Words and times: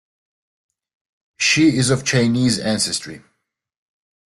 She 1.37 1.77
is 1.77 1.91
of 1.91 2.03
Chinese 2.03 2.57
ancestry. 2.57 3.21